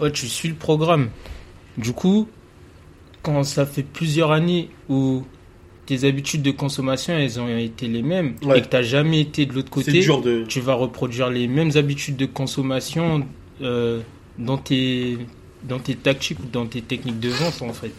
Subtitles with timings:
[0.00, 1.10] Ouais, tu suis le programme.
[1.76, 2.28] Du coup,
[3.22, 5.24] quand ça fait plusieurs années où
[5.86, 8.58] tes habitudes de consommation, elles ont été les mêmes, Ouais.
[8.58, 10.44] et que tu n'as jamais été de l'autre côté, de.
[10.46, 13.26] tu vas reproduire les mêmes habitudes de consommation
[13.62, 14.00] euh,
[14.38, 15.18] dans, tes,
[15.64, 17.92] dans tes tactiques ou dans tes techniques de vente, en fait.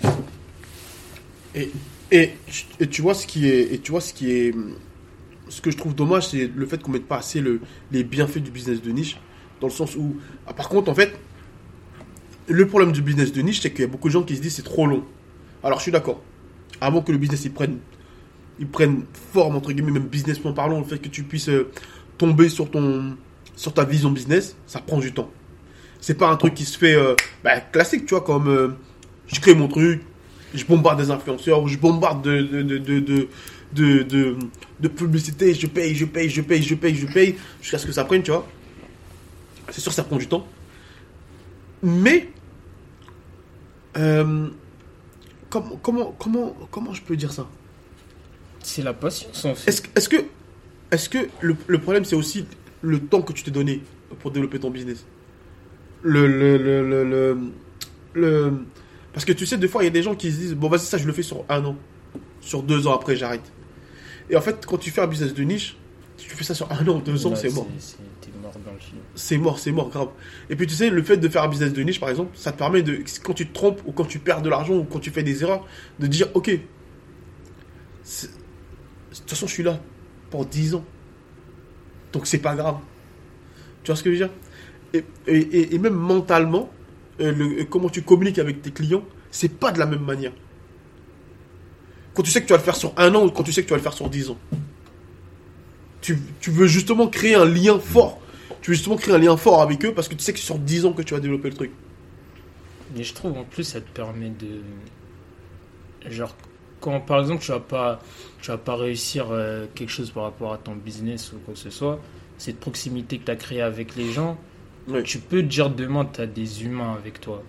[1.55, 1.71] Et,
[2.12, 2.31] et,
[2.79, 4.54] et tu vois ce qui est, et tu vois ce qui est,
[5.49, 7.59] ce que je trouve dommage, c'est le fait qu'on mette pas assez le,
[7.91, 9.18] les bienfaits du business de niche,
[9.62, 11.18] dans le sens où, ah, par contre, en fait,
[12.49, 14.41] le problème du business de niche, c'est qu'il y a beaucoup de gens qui se
[14.41, 15.04] disent c'est trop long.
[15.63, 16.21] Alors, je suis d'accord.
[16.82, 17.77] Avant que le business il prenne,
[18.60, 21.71] il prenne forme entre guillemets, même businessment parlant, le fait que tu puisses euh,
[22.18, 23.15] tomber sur ton,
[23.55, 25.29] sur ta vision business, ça prend du temps.
[26.01, 28.70] C'est pas un truc qui se fait euh, bah, classique, tu vois, comme euh,
[29.27, 30.02] je crée mon truc,
[30.54, 33.27] je bombarde des influenceurs, je bombarde de,
[33.74, 37.91] de, publicité, je paye, je paye, je paye, je paye, je paye, jusqu'à ce que
[37.91, 38.48] ça prenne, tu vois.
[39.71, 40.48] C'est sûr ça prend du temps.
[41.84, 42.29] Mais,
[43.98, 44.48] euh,
[45.49, 47.48] comment, comment, comment, comment je peux dire ça?
[48.62, 49.70] C'est la patience, en fait.
[49.70, 50.18] Est-ce que,
[50.91, 52.46] est-ce que, le, le problème c'est aussi
[52.81, 53.81] le temps que tu t'es donné
[54.20, 55.05] pour développer ton business?
[56.01, 57.37] Le, le, le, le,
[58.13, 58.54] le,
[59.13, 60.70] Parce que tu sais, des fois, il y a des gens qui se disent Bon,
[60.70, 61.76] vas-y, ça, je le fais sur un an.
[62.41, 63.51] Sur deux ans après, j'arrête.
[64.29, 65.78] Et en fait, quand tu fais un business de niche,
[66.28, 67.67] tu fais ça sur un an, deux ans, Là, c'est mort.
[69.16, 69.59] c'est- mort.
[69.59, 70.09] C'est mort, grave.
[70.50, 72.51] Et puis tu sais, le fait de faire un business de niche, par exemple, ça
[72.51, 75.00] te permet de, quand tu te trompes ou quand tu perds de l'argent ou quand
[75.00, 75.66] tu fais des erreurs,
[76.00, 76.59] de dire, ok, de
[79.18, 79.79] toute façon, je suis là
[80.29, 80.84] pour 10 ans.
[82.13, 82.78] Donc c'est pas grave.
[83.84, 85.03] Tu vois ce que je veux dire?
[85.28, 86.72] Et, et, même mentalement,
[87.19, 90.31] euh, le- comment tu communiques avec tes clients, c'est pas de la même manière.
[92.16, 93.62] Quand tu sais que tu vas le faire sur un an ou quand tu sais
[93.62, 94.38] que tu vas le faire sur 10 ans.
[96.02, 98.20] Tu, tu veux justement créer un lien fort.
[98.62, 100.46] Tu veux justement créer un lien fort avec eux parce que tu sais que c'est
[100.46, 101.72] sur 10 ans que tu vas développer le truc.
[102.96, 104.62] Mais je trouve en plus ça te permet de
[106.09, 106.36] genre
[106.80, 108.00] quand par exemple tu vas pas
[108.42, 111.59] tu vas pas réussir euh, quelque chose par rapport à ton business ou quoi que
[111.59, 112.00] ce soit,
[112.38, 114.38] cette proximité que tu as créée avec les gens,
[115.04, 117.44] tu peux te dire demain tu as des humains avec toi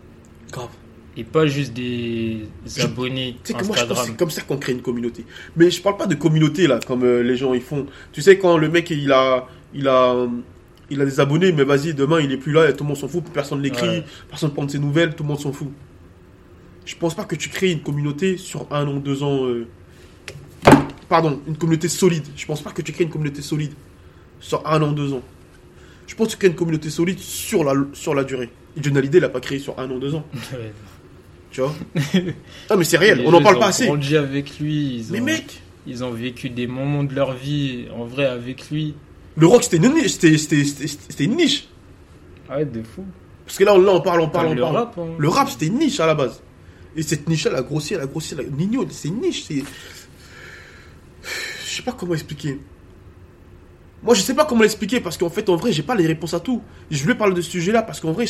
[0.50, 0.69] Grave.
[1.16, 4.06] Et pas juste des Je- abonnés Tu sais que moi je Instagram.
[4.06, 5.25] c'est comme ça qu'on crée une communauté.
[5.56, 7.87] Mais je parle pas de communauté là, comme euh, les gens ils font.
[8.12, 10.26] Tu sais quand le mec il a, il a,
[10.88, 12.97] il a des abonnés, mais vas-y demain il est plus là, et tout le monde
[12.97, 14.04] s'en fout, personne l'écrit, Ouais.
[14.28, 15.69] personne prend de ses nouvelles, tout le monde s'en fout.
[16.87, 19.44] Je pense pas que tu crées une communauté sur un an, deux ans.
[19.47, 19.66] euh,
[21.09, 22.25] Pardon, une communauté solide.
[22.37, 23.72] Je pense pas que tu crées une communauté solide
[24.38, 25.22] sur un an, deux ans.
[26.06, 28.48] Je pense que tu crées une communauté solide sur la, sur la durée.
[28.77, 30.25] Et John Hallyday l'a pas créé sur un an, deux ans.
[31.50, 31.75] Tu vois
[32.71, 33.87] Ah mais c'est réel, on en gens, parle ils pas ont assez.
[33.87, 37.87] grandi avec lui, ils Mais ont, mec, ils ont vécu des moments de leur vie
[37.97, 38.94] en vrai avec lui.
[39.37, 41.69] le rock c'était une niche, c'était, une niche.
[42.49, 43.05] Ouais, de fou.
[43.47, 44.77] Parce que là, on, là, on parle, on parle, on le parle.
[44.77, 45.06] rap, hein.
[45.19, 46.41] Le rap c'était une niche à la base.
[46.97, 48.49] Et cette niche elle a grossi, elle a grossi, elle a...
[48.49, 49.62] Nino, c'est une niche, c'est...
[51.22, 52.59] Je sais pas comment expliquer.
[54.03, 56.33] Moi, je sais pas comment l'expliquer parce qu'en fait, en vrai, j'ai pas les réponses
[56.33, 56.62] à tout.
[56.91, 58.25] Je voulais parler de ce sujet-là parce qu'en vrai,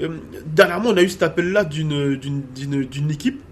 [0.00, 0.08] euh,
[0.46, 3.42] dernièrement, on a eu cet appel-là d'une, équipe.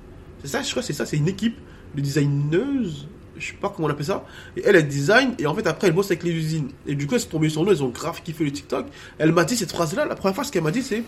[0.42, 1.58] C'est ça, je crois, c'est ça, c'est une équipe
[1.94, 3.06] de designeuse.
[3.36, 4.24] Je sais pas comment on appelle ça.
[4.56, 6.70] Et elle, elle design et en fait, après, elle bosse avec les usines.
[6.86, 8.86] Et du coup, elle s'est tombée sur nous, elles ont grave kiffé le TikTok.
[9.18, 10.06] Elle m'a dit cette phrase-là.
[10.06, 11.02] La première fois, ce qu'elle m'a dit, c'est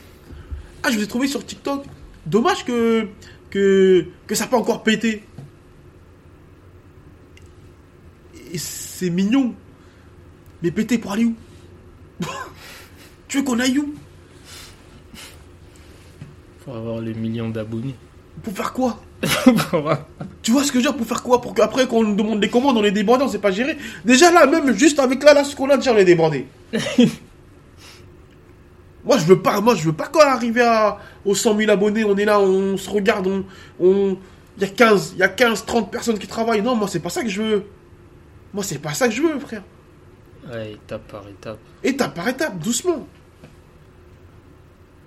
[0.83, 1.87] Ah, je vous ai trouvé sur TikTok.
[2.27, 3.09] Dommage que,
[3.49, 5.25] que, que ça n'a pas encore pété.
[8.53, 9.55] Et c'est mignon.
[10.63, 11.35] Mais péter pour aller où?
[13.29, 13.95] Tu veux qu'on aille où?
[16.65, 17.95] Pour avoir le million d'abonnés.
[18.43, 19.01] Pour faire quoi?
[20.43, 20.97] Tu vois ce que je veux dire?
[20.97, 21.41] Pour faire quoi?
[21.43, 23.77] Pour qu'après, quand on nous demande des commandes, on est débordé, on sait pas gérer.
[24.05, 26.47] Déjà là, même juste avec là, là, ce qu'on a déjà, on est débordé.
[29.05, 32.05] moi, je veux pas, moi, je veux pas quand arriver à, aux 100 000 abonnés,
[32.05, 33.45] on est là, on se regarde, on,
[33.79, 34.17] on,
[34.57, 36.63] il y a 15, il y a 15, 30 personnes qui travaillent.
[36.63, 37.65] Non, moi, c'est pas ça que je veux.
[38.55, 39.63] Moi, c'est pas ça que je veux, frère.
[40.51, 41.59] Ouais, étape par étape.
[41.83, 43.07] Étape par étape, doucement.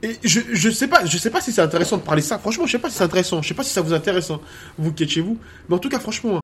[0.03, 2.39] Et je, je sais pas, je sais pas si c'est intéressant de parler de ça.
[2.39, 3.41] Franchement, je sais pas si c'est intéressant.
[3.41, 4.39] Je sais pas si ça vous intéresse, hein,
[4.77, 5.37] vous qui êtes chez vous.
[5.69, 6.39] Mais en tout cas, franchement,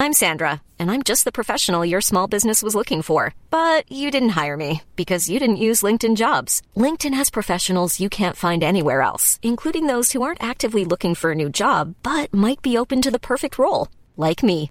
[0.00, 3.34] I'm Sandra, and I'm just the professional your small business was looking for.
[3.50, 6.62] But you didn't hire me because you didn't use LinkedIn jobs.
[6.76, 11.32] LinkedIn has professionals you can't find anywhere else, including those who aren't actively looking for
[11.32, 14.70] a new job but might be open to the perfect role, like me.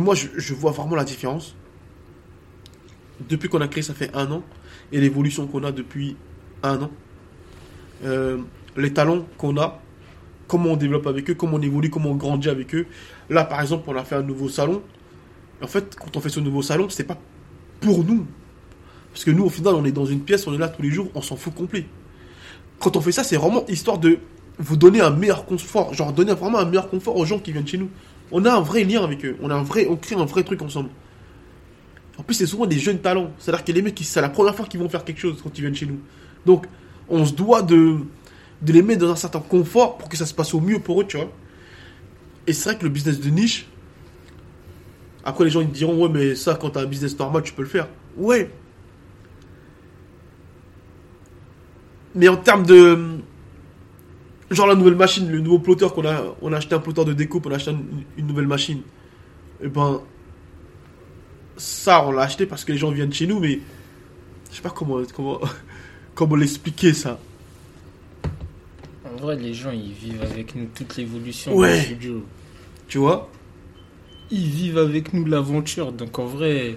[0.00, 1.54] Moi je, je vois vraiment la différence.
[3.28, 4.42] Depuis qu'on a créé ça fait un an
[4.92, 6.16] et l'évolution qu'on a depuis
[6.62, 6.90] un an
[8.04, 8.36] Euh,
[8.76, 9.80] les talents qu'on a
[10.48, 12.86] comment on développe avec eux comment on évolue comment on grandit avec eux.
[13.30, 14.82] Là par exemple on a fait un nouveau salon.
[15.62, 17.16] En fait quand on fait ce nouveau salon c'est pas
[17.80, 18.26] pour nous.
[19.12, 20.90] Parce que nous au final on est dans une pièce on est là tous les
[20.90, 21.86] jours on s'en fout complet.
[22.80, 24.18] Quand on fait ça c'est vraiment histoire de
[24.58, 27.66] vous donner un meilleur confort genre donner vraiment un meilleur confort aux gens qui viennent
[27.66, 27.90] chez nous
[28.30, 29.36] on a un vrai lien avec eux.
[29.42, 30.90] On a un vrai, on crée un vrai truc ensemble.
[32.18, 33.30] En plus, c'est souvent des jeunes talents.
[33.38, 35.60] C'est-à-dire que les mecs, c'est la première fois qu'ils vont faire quelque chose quand ils
[35.60, 36.00] viennent chez nous.
[36.44, 36.66] Donc,
[37.08, 37.98] on se doit de,
[38.62, 41.00] de les mettre dans un certain confort pour que ça se passe au mieux pour
[41.00, 41.30] eux, tu vois.
[42.46, 43.66] Et c'est vrai que le business de niche,
[45.24, 47.62] après les gens ils diront, ouais, mais ça, quand t'as un business normal, tu peux
[47.62, 47.88] le faire.
[48.16, 48.50] Ouais.
[52.14, 53.15] Mais en termes de,
[54.50, 57.12] genre la nouvelle machine, le nouveau plotter qu'on a, on a acheté un plotter de
[57.12, 58.82] découpe, on a acheté une, une nouvelle machine.
[59.62, 60.00] Et ben,
[61.56, 63.60] ça, on l'a acheté parce que les gens viennent chez nous, mais
[64.50, 65.40] je sais pas comment, comment,
[66.14, 67.18] comment l'expliquer ça.
[69.04, 71.78] En vrai, les gens, ils vivent avec nous toute l'évolution Ouais.
[71.80, 72.24] du studio.
[72.88, 73.30] Tu vois?
[74.30, 75.92] Ils vivent avec nous l'aventure.
[75.92, 76.76] Donc, en vrai,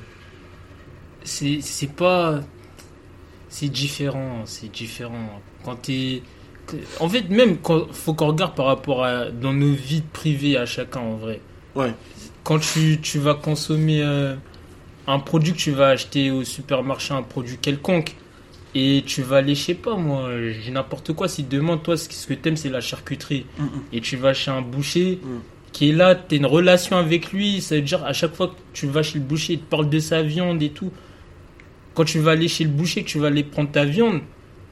[1.23, 2.41] c'est c'est pas...
[3.49, 5.41] C'est différent, c'est différent.
[5.65, 6.21] Quand t'es...
[6.99, 9.25] En fait, même, quand, faut qu'on regarde par rapport à...
[9.31, 11.41] Dans nos vies privées à chacun, en vrai.
[11.75, 11.93] Ouais.
[12.43, 14.35] Quand tu, tu vas consommer euh,
[15.07, 18.15] un produit que tu vas acheter au supermarché, un produit quelconque,
[18.75, 20.29] et tu vas aller, je sais pas moi,
[20.63, 23.63] j'ai n'importe quoi, si demain, toi, ce que ce que t'aimes, c'est la charcuterie, Mm,
[23.63, 23.69] mm.
[23.93, 25.27] et tu vas chez un boucher Mm.
[25.71, 28.47] qui est là, tu as une relation avec lui, ça veut dire à chaque fois
[28.49, 30.91] que tu vas chez le boucher, il te parle de sa viande et tout.
[31.95, 34.21] Quand tu vas aller chez le boucher, que tu vas aller prendre ta viande,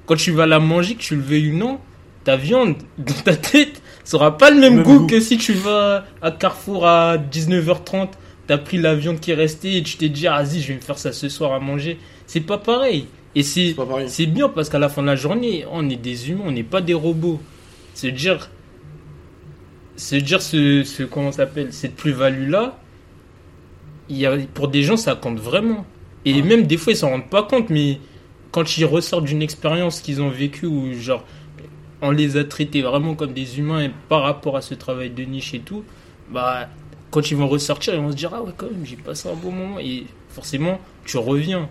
[0.05, 1.79] quand tu vas la manger, que tu le veuilles ou non,
[2.27, 3.81] ta viande, dans ta tête,
[4.11, 5.07] aura pas le même, Même goût, goût.
[5.07, 8.09] que si tu vas à Carrefour à 19h30,
[8.47, 10.75] t'as pris la viande qui est restée et tu t'es dit, ah, vas-y, je vais
[10.75, 11.97] me faire ça ce soir à manger.
[12.25, 13.05] C'est pas pareil.
[13.33, 16.29] Et c'est C'est c'est bien parce qu'à la fin de la journée, on est des
[16.29, 17.39] humains, on n'est pas des robots.
[17.93, 18.49] Se dire,
[19.95, 22.77] se dire ce, ce comment s'appelle, cette plus-value-là,
[24.09, 25.85] il y a, pour des gens, ça compte vraiment.
[26.25, 27.99] Et même des fois, ils s'en rendent pas compte, mais
[28.51, 31.23] quand ils ressortent d'une expérience qu'ils ont vécue où, genre,
[32.01, 35.23] on les a traités vraiment comme des humains et par rapport à ce travail de
[35.23, 35.83] niche et tout,
[36.31, 36.69] bah,
[37.11, 39.35] quand ils vont ressortir, ils vont se dire, ah ouais, quand même, j'ai passé un
[39.35, 39.79] bon moment.
[39.79, 41.69] Et forcément, tu reviens.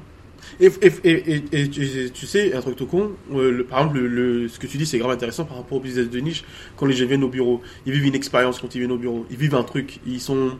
[0.61, 4.67] Et, et, et, tu, sais, un truc tout con, euh, par exemple, le, ce que
[4.67, 6.45] tu dis, c'est grave intéressant par rapport au business de niche.
[6.77, 9.27] Quand les gens viennent au bureau, ils vivent une expérience quand ils viennent au bureau.
[9.31, 10.01] Ils vivent un truc.
[10.07, 10.53] Ils sont,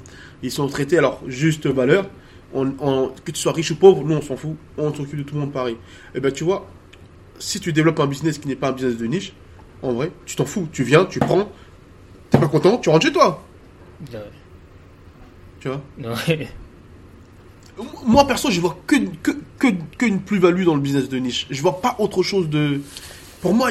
[0.43, 2.09] ils sont traités, alors, juste valeur.
[2.53, 4.57] Que tu sois riche ou pauvre, nous, on s'en fout.
[4.77, 5.77] On s'occupe de tout le monde pareil.
[6.15, 6.69] Et ben, tu vois,
[7.39, 9.33] si tu développes un business qui n'est pas un business de niche,
[9.83, 10.69] en vrai, tu t'en fous.
[10.73, 11.51] Tu viens, tu prends.
[12.31, 13.43] T'es pas content, tu rentres chez toi.
[14.13, 14.19] Ouais.
[15.61, 16.49] Tu vois Ouais.
[18.07, 19.69] Moi, perso, je vois que, que, que,
[19.99, 21.47] que une plus-value dans le business de niche.
[21.51, 22.81] Je vois pas autre chose de.
[23.43, 23.71] Pour moi,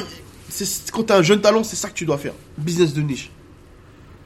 [0.50, 2.34] c'est, quand tu as un jeune talent, c'est ça que tu dois faire.
[2.58, 3.32] Business de niche.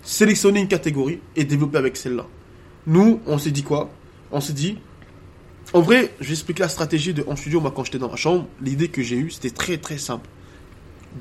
[0.03, 2.25] Sélectionner une catégorie et développer avec celle-là.
[2.87, 3.89] Nous, on s'est dit quoi?
[4.31, 4.77] On s'est dit.
[5.73, 7.61] En vrai, je vais expliquer la stratégie de en studio.
[7.61, 10.27] Moi, quand j'étais dans ma chambre, l'idée que j'ai eue, c'était très très simple.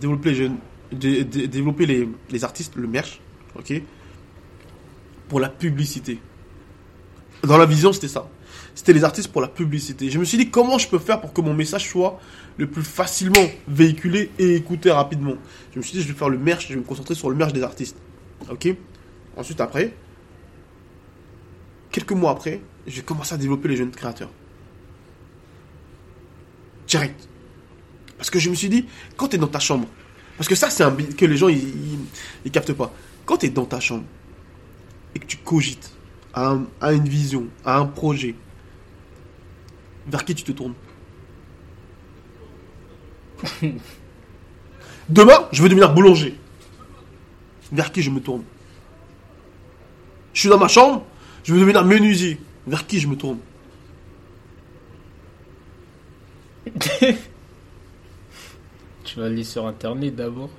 [0.01, 0.57] Développer les jeunes.
[0.93, 3.21] dé- dé- développer les, les artistes, le merch,
[3.57, 3.83] ok
[5.29, 6.19] Pour la publicité.
[7.45, 8.29] Dans la vision, c'était ça.
[8.75, 10.11] C'était les artistes pour la publicité.
[10.11, 12.21] Je me suis dit comment je peux faire pour que mon message soit
[12.59, 15.35] le plus facilement véhiculé et écouté rapidement?
[15.73, 17.37] Je me suis dit je vais faire le merch, je vais me concentrer sur le
[17.37, 17.97] merch des artistes.
[18.51, 18.69] Ok?
[19.37, 19.95] Ensuite après,
[21.91, 24.31] quelques mois après, j'ai commencé à développer les jeunes créateurs.
[26.87, 27.29] Direct.
[28.19, 28.85] Parce que je me suis dit,
[29.17, 29.89] quand tu es dans ta chambre,
[30.37, 31.99] Parce que ça, c'est un que les gens, ils, ils,
[32.45, 32.93] ils captent pas.
[33.25, 34.05] Quand tu es dans ta chambre
[35.15, 35.93] et que tu cogites
[36.35, 38.35] à, un- à une vision, à un projet,
[40.07, 40.75] vers qui tu te tournes
[45.09, 46.37] Demain, je veux devenir boulanger.
[47.73, 48.43] Vers qui je me tourne
[50.35, 51.05] Je suis dans ma chambre,
[51.45, 52.39] je veux devenir menuisier.
[52.67, 53.39] Vers qui je me tourne
[59.09, 60.51] Tu vas aller sur internet d'abord.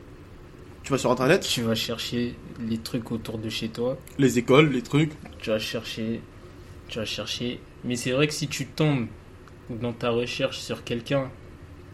[0.81, 2.33] Tu vas sur internet, Tu vas chercher
[2.67, 3.95] les trucs autour de chez toi.
[4.17, 5.11] les écoles, les trucs.
[5.39, 6.19] Tu vas chercher.
[6.87, 7.59] Tu vas chercher.
[7.83, 9.05] Mais c'est vrai que si tu tombes
[9.69, 11.29] dans ta recherche sur quelqu'un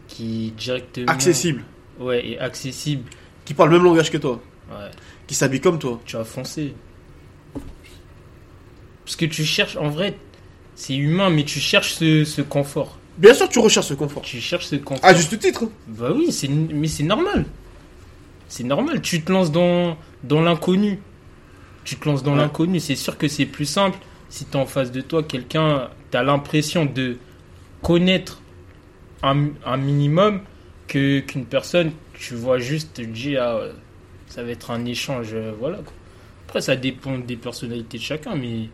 [0.08, 1.08] qui directement.
[1.12, 1.62] accessibles,
[2.00, 3.04] Ouais, et accessible.
[3.44, 4.90] qui parlent le même langage que toi, Ouais.
[5.26, 6.00] qui s'habillent comme toi.
[6.06, 6.72] tu vas foncer.
[9.04, 10.16] Parce que tu cherches, en vrai,
[10.74, 12.98] c'est humain, mais tu cherches ce, ce confort.
[13.18, 14.22] Bien sûr, tu recherches ce confort.
[14.22, 15.04] Tu cherches ce confort.
[15.04, 15.64] À juste titre.
[15.88, 17.46] Bah oui, c'est, mais c'est normal.
[18.48, 19.00] C'est normal.
[19.00, 20.98] Tu te lances dans, dans l'inconnu.
[21.84, 22.38] Tu te lances dans Ouais.
[22.38, 22.78] l'inconnu.
[22.80, 26.22] C'est sûr que c'est plus simple si tu en face de toi quelqu'un, tu as
[26.22, 27.16] l'impression de
[27.82, 28.42] connaître
[29.22, 30.40] un, un minimum
[30.88, 33.60] que, qu'une personne, tu vois juste te dire, ah,
[34.26, 35.28] ça va être un échange.
[35.32, 35.78] euh, Voilà.
[35.78, 35.92] quoi.
[36.46, 38.68] Après, ça dépend des personnalités de chacun, mais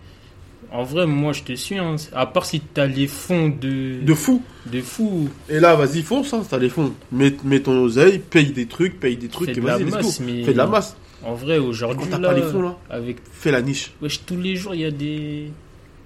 [0.72, 1.78] en vrai, moi, je te suis.
[1.78, 1.96] hein.
[2.14, 4.42] À part si tu as les fonds de, De fou.
[4.66, 5.28] de fou.
[5.48, 6.92] Et là, vas-y, fonce, hein, t'as les fonds.
[7.12, 10.20] Mets, mets ton oseille, paye des trucs, paye des trucs, Fais et de la masse,
[10.20, 10.96] mais- Fais de la masse.
[11.24, 12.76] En vrai, aujourd'hui, Quand t'as là, pas les fonds, là.
[12.90, 13.92] avec Fais la niche.
[14.02, 15.50] wesh, tous les jours, il y a des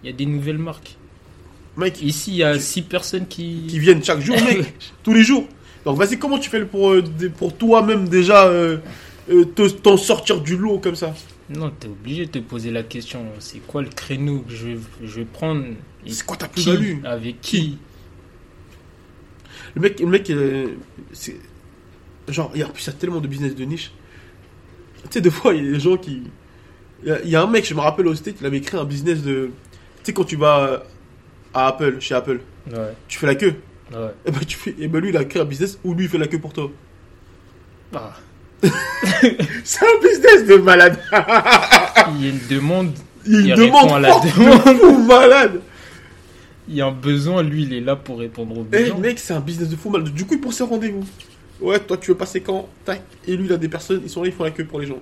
[0.04, 0.96] il y a des nouvelles marques.
[1.76, 4.74] Mec, Ici, il y a six personnes qui qui viennent chaque jour, mec.
[5.02, 5.46] tous les jours.
[5.84, 7.02] Donc, vas-y, comment tu fais pour, euh,
[7.38, 8.78] pour toi-même déjà euh,
[9.30, 11.14] euh, te- t'en sortir du lot comme ça?
[11.48, 14.70] Non, t'es obligé de te poser la question, c'est quoi le créneau que je,
[15.04, 15.64] je vais prendre
[16.06, 17.78] C'est quoi ta plus-value avec qui
[19.74, 20.74] Le mec, le mec, euh,
[21.12, 21.36] c'est.
[22.28, 23.92] Genre, il y a, en plus, il y a tellement de business de niche.
[25.04, 26.22] Tu sais, des fois, il y a des gens qui.
[27.04, 28.60] Il y a, il y a un mec, je me rappelle au State, il avait
[28.60, 29.50] créé un business de.
[29.98, 30.82] Tu sais, quand tu vas
[31.54, 33.54] à Apple, chez Apple, Ouais, tu fais la queue.
[33.92, 34.10] ouais.
[34.24, 36.10] Et ben, tu fais, et ben lui, il a créé un business où lui, il
[36.10, 36.68] fait la queue pour toi.
[37.94, 38.16] Ah,
[39.64, 40.98] C'est un business de malade.
[42.16, 42.92] il y a une demande,
[43.26, 44.64] Il Il demande à la demande.
[44.64, 45.60] de fou malade.
[46.68, 48.98] il y a un besoin, lui, il est là pour répondre aux Eh besoins.
[48.98, 50.12] mec, c'est un business de fou malade.
[50.12, 51.04] Du coup, il prend ses rendez-vous.
[51.60, 52.68] Ouais, toi, tu veux passer quand?
[52.84, 53.02] Tac.
[53.26, 54.86] Et lui, il a des personnes, ils sont là, ils font la queue pour les
[54.86, 55.00] gens.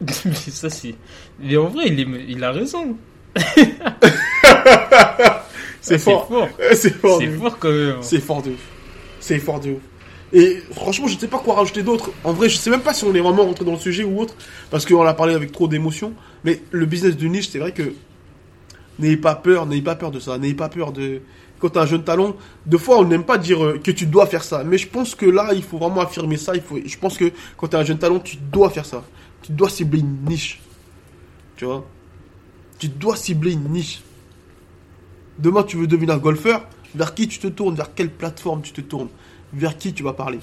[0.24, 0.94] mais ça, c'est.
[1.40, 2.06] Mais en vrai, il, est...
[2.28, 2.96] il a raison.
[5.82, 6.28] C'est Ah, fort.
[6.28, 6.48] fort.
[6.72, 7.18] C'est fort.
[7.20, 7.38] C'est ouf.
[7.40, 7.96] fort quand même.
[8.02, 8.60] C'est fort de ouf.
[9.18, 9.80] C'est fort de ouf.
[10.32, 12.12] Et franchement, je ne sais pas quoi rajouter d'autre.
[12.22, 14.20] En vrai, je sais même pas si on est vraiment rentré dans le sujet ou
[14.20, 14.34] autre,
[14.70, 16.12] parce qu'on l'a parlé avec trop d'émotion.
[16.44, 17.92] Mais le business de niche, c'est vrai que
[18.98, 21.20] n'ayez pas peur, n'ayez pas peur de ça, n'ayez pas peur de.
[21.58, 24.24] Quand t'as un jeune talent, deux fois on n'aime pas dire euh, que tu dois
[24.24, 26.54] faire ça, mais je pense que là, il faut vraiment affirmer ça.
[26.54, 29.04] Il faut, je pense que quand t'as un jeune talent, tu dois faire ça.
[29.42, 30.60] Tu dois cibler une niche.
[31.56, 31.86] Tu vois?
[32.78, 34.00] Tu dois cibler une niche.
[35.38, 37.74] Demain, tu veux devenir golfeur, vers qui tu te tournes?
[37.74, 39.08] Vers quelle plateforme tu te tournes?
[39.52, 40.38] Vers qui tu vas parler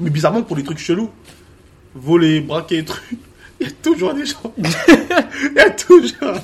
[0.00, 1.10] Mais bizarrement, pour les trucs chelous,
[1.94, 3.02] voler, braquer, trucs,
[3.60, 4.52] il y a toujours des gens.
[4.58, 6.34] Il y a toujours.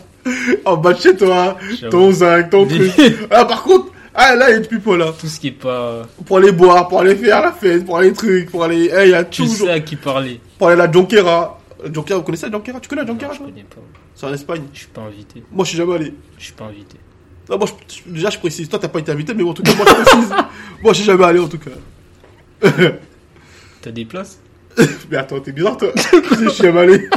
[0.65, 1.57] En bas de chez toi,
[1.91, 2.93] ton zinc, ton truc.
[3.31, 5.13] Ah, par contre, ah, là, il y a des people là.
[5.19, 6.03] Tout ce qui est pas.
[6.27, 8.91] Pour aller boire, pour aller faire la fête, pour aller trucs, pour aller.
[8.93, 9.69] Eh, il y a Tu toujours.
[9.69, 10.41] sais à qui parler.
[10.59, 11.59] Pour aller à la Jonquera.
[11.93, 12.81] Jonquera, vous connaissez la Jonquera?
[12.81, 13.77] Tu connais la Jonquera je connais pas.
[14.15, 14.63] C'est en Espagne.
[14.73, 15.43] Je suis pas invité.
[15.51, 16.15] Moi, je suis jamais allé.
[16.39, 16.97] Je suis pas invité.
[17.51, 18.69] Non, moi, je- déjà, je précise.
[18.69, 20.29] Toi, t'as pas été invité, mais en tout cas, moi, je précise.
[20.83, 22.71] moi, je suis jamais allé, en tout cas.
[23.83, 24.39] T'as des places?
[25.11, 25.91] Mais attends, t'es bizarre, toi.
[25.97, 27.09] je suis jamais allé.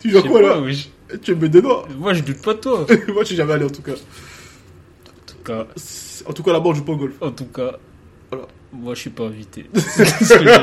[0.00, 0.88] Tu joues quoi, pas, là wesh.
[1.22, 1.86] Tu me mets des doigts.
[1.98, 2.86] Moi, je doute pas de toi.
[3.08, 3.92] moi, je suis jamais allé, en tout cas.
[3.92, 5.66] En tout cas,
[6.26, 7.14] En tout cas, là-bas, on joue pas au golf.
[7.20, 7.72] en tout cas,
[8.30, 8.46] Voilà.
[8.72, 9.66] moi, je suis pas invité.
[9.74, 10.56] J'ai.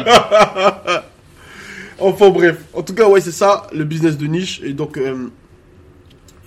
[2.00, 2.58] Enfin, bref.
[2.74, 4.62] En tout cas, ouais, c'est ça, le business de niche.
[4.63, 5.27] Et donc, euh,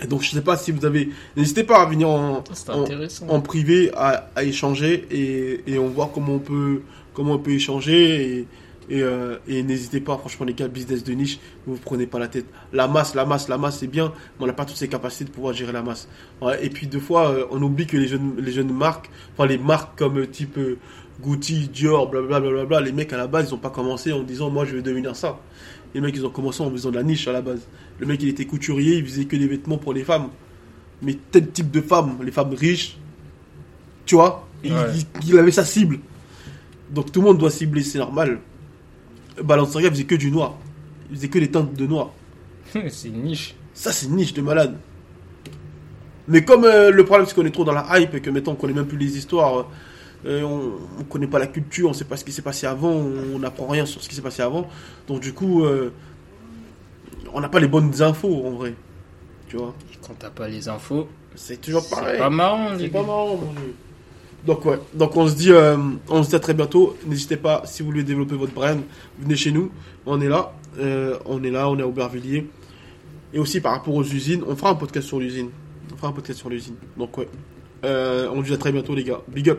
[0.09, 1.11] donc, je sais pas si vous avez.
[1.37, 2.43] N'hésitez pas à venir en,
[3.29, 6.83] en, privé à, à échanger et, et on voit comment on peut
[7.15, 8.47] comment on peut échanger et,
[8.91, 12.19] et, euh, et n'hésitez pas franchement les gars business de niche vous vous prenez pas
[12.19, 14.77] la tête la masse la masse la masse c'est bien mais on n'a pas toutes
[14.77, 16.09] ces capacités de pouvoir gérer la masse
[16.41, 19.47] Ouais, et puis deux fois euh, on oublie que les jeunes les jeunes marques enfin
[19.47, 20.79] les marques comme type euh,
[21.21, 24.13] Gucci Dior blablabla bla, bla, bla, les mecs à la base ils ont pas commencé
[24.13, 25.39] en disant moi je vais devenir ça
[25.95, 27.67] les mecs ils ont commencé en faisant de la niche à la base
[27.99, 30.29] le mec il était couturier il faisait que des vêtements pour les femmes
[31.03, 32.97] mais tel type de femmes, les femmes riches,
[34.07, 34.79] tu vois, il, Ouais.
[35.21, 35.99] il- il avait sa cible.
[36.93, 38.39] Donc tout le monde doit cibler, c'est normal.
[39.43, 40.55] Balenciaga faisait que du noir.
[41.11, 42.13] Il faisait que des teintes de noir.
[42.89, 43.57] c'est une niche.
[43.75, 44.77] Ça, c'est une niche de malade.
[46.29, 48.53] Mais comme euh, le problème, c'est qu'on est trop dans la hype et que maintenant
[48.53, 49.63] on connaît même plus les histoires, euh,
[50.27, 52.67] euh, on ne connaît pas la culture, on ne sait pas ce qui s'est passé
[52.67, 54.69] avant, on n'apprend rien sur ce qui s'est passé avant.
[55.09, 55.93] Donc du coup, euh,
[57.33, 58.75] on n'a pas les bonnes infos en vrai.
[59.49, 62.13] Tu vois Et quand t'as pas les infos, C'est toujours pareil.
[62.15, 62.69] c'est pas marrant.
[62.79, 63.75] C'est pas marrant, mon dieu.
[64.47, 65.77] Donc ouais, donc on se dit, euh,
[66.09, 66.97] on se dit à très bientôt.
[67.07, 68.81] N'hésitez pas, si vous voulez développer votre brand,
[69.21, 69.71] venez chez nous.
[70.05, 70.53] On est là,
[71.27, 72.49] on est là, on est à Aubervilliers.
[73.35, 75.51] Et aussi par rapport aux usines, on fera un podcast sur l'usine.
[75.93, 76.75] On fera un podcast sur l'usine.
[76.97, 77.29] Donc ouais,
[77.85, 79.21] Euh, on se dit à très bientôt les gars.
[79.29, 79.59] Big up.